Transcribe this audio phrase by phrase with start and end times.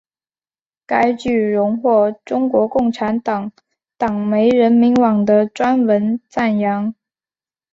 [0.87, 3.51] 该剧荣获中国共产党
[3.99, 6.95] 党媒人民网的专文赞扬。